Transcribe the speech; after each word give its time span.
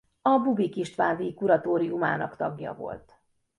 A 0.21 0.37
Bubik 0.39 0.75
István-díj 0.75 1.33
kuratóriumának 1.33 2.35
tagja 2.35 2.73
volt. 2.73 3.19